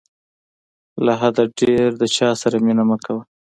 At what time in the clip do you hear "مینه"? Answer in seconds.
2.65-2.83